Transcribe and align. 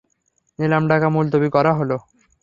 নিলাম 0.59 0.83
ডাকা 0.87 1.07
মুলতবি 1.09 1.49
করা 1.55 1.71
হলো। 1.79 1.97